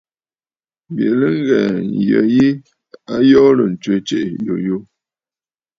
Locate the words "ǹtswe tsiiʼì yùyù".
3.71-4.77